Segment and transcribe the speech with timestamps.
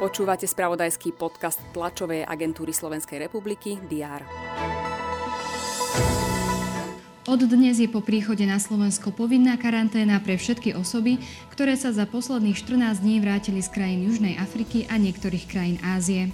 [0.00, 4.24] Počúvate spravodajský podcast tlačovej agentúry Slovenskej republiky DR.
[7.28, 11.20] Od dnes je po príchode na Slovensko povinná karanténa pre všetky osoby,
[11.52, 16.32] ktoré sa za posledných 14 dní vrátili z krajín Južnej Afriky a niektorých krajín Ázie.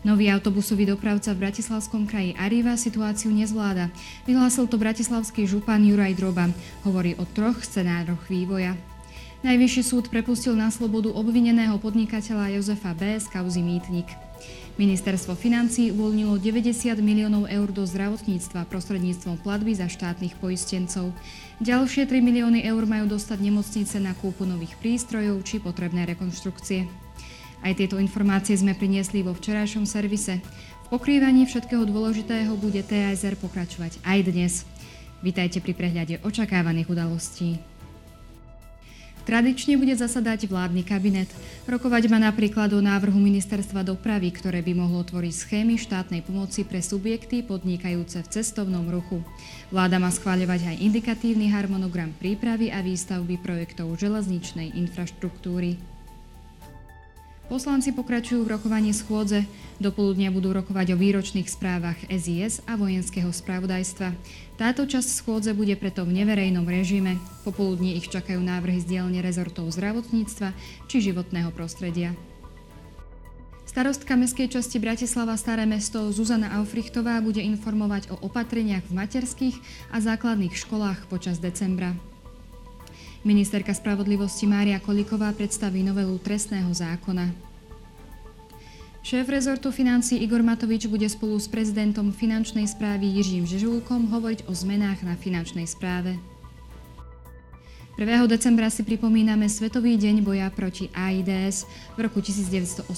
[0.00, 3.92] Nový autobusový dopravca v Bratislavskom kraji Arriva situáciu nezvláda.
[4.24, 6.48] Vyhlásil to bratislavský župan Juraj Droba.
[6.88, 8.76] Hovorí o troch scenároch vývoja.
[9.44, 13.20] Najvyšší súd prepustil na slobodu obvineného podnikateľa Jozefa B.
[13.20, 14.08] z kauzy Mýtnik.
[14.80, 16.72] Ministerstvo financí uvoľnilo 90
[17.04, 21.12] miliónov eur do zdravotníctva prostredníctvom platby za štátnych poistencov.
[21.60, 26.88] Ďalšie 3 milióny eur majú dostať nemocnice na kúpu nových prístrojov či potrebné rekonštrukcie.
[27.60, 30.40] Aj tieto informácie sme priniesli vo včerajšom servise.
[30.88, 34.64] V pokrývaní všetkého dôležitého bude TASR pokračovať aj dnes.
[35.20, 37.73] Vítajte pri prehľade očakávaných udalostí.
[39.24, 41.32] Tradične bude zasadať vládny kabinet.
[41.64, 46.84] Rokovať má napríklad o návrhu ministerstva dopravy, ktoré by mohlo tvoriť schémy štátnej pomoci pre
[46.84, 49.24] subjekty podnikajúce v cestovnom ruchu.
[49.72, 55.93] Vláda má schváľovať aj indikatívny harmonogram prípravy a výstavby projektov železničnej infraštruktúry.
[57.44, 59.44] Poslanci pokračujú v rokovaní schôdze.
[59.76, 64.16] Dopoludnia budú rokovať o výročných správach SIS a vojenského spravodajstva.
[64.56, 67.20] Táto časť schôdze bude preto v neverejnom režime.
[67.44, 70.56] Popoludní ich čakajú návrhy z dielne rezortov zdravotníctva
[70.88, 72.16] či životného prostredia.
[73.68, 79.56] Starostka Mestskej časti Bratislava Staré mesto Zuzana Aufrichtová bude informovať o opatreniach v materských
[79.92, 82.13] a základných školách počas decembra.
[83.24, 87.32] Ministerka spravodlivosti Mária Koliková predstaví novelu trestného zákona.
[89.00, 94.52] Šéf rezortu financí Igor Matovič bude spolu s prezidentom finančnej správy Jiřím Žežulkom hovoriť o
[94.52, 96.20] zmenách na finančnej správe.
[97.96, 98.28] 1.
[98.28, 101.64] decembra si pripomíname Svetový deň boja proti AIDS.
[101.96, 102.92] V roku 1988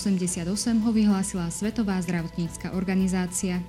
[0.83, 3.63] ho vyhlásila Svetová zdravotnícka organizácia.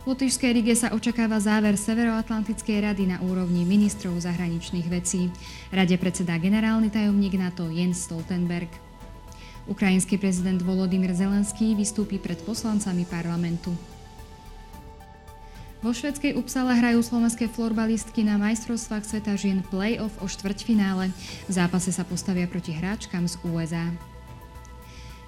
[0.00, 5.28] V Lotyšskej Rige sa očakáva záver Severoatlantickej rady na úrovni ministrov zahraničných vecí.
[5.68, 8.72] Rade predsedá generálny tajomník NATO Jens Stoltenberg.
[9.68, 13.76] Ukrajinský prezident Volodymyr Zelenský vystúpi pred poslancami parlamentu.
[15.84, 21.12] Vo švedskej Upsale hrajú slovenské florbalistky na majstrovstvách sveta žien play-off o štvrťfinále.
[21.44, 23.84] V zápase sa postavia proti hráčkam z USA.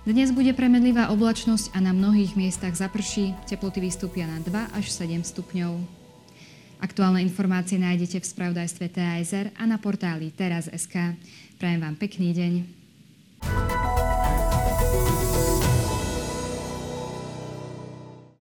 [0.03, 5.23] Dnes bude premedlivá oblačnosť a na mnohých miestach zaprší, teploty vystúpia na 2 až 7
[5.23, 5.79] stupňov.
[6.83, 11.15] Aktuálne informácie nájdete v spravodajstve TASR a na portáli teraz.sk.
[11.55, 12.53] Prajem vám pekný deň.